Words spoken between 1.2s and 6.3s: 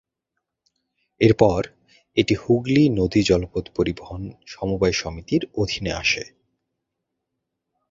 এর পর এটি "হুগলি নদী জলপথ পরিবহণ সমবায় সমিতি"র অধীনে আসে।